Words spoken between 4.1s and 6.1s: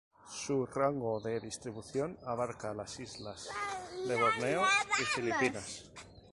Borneo y Filipinas.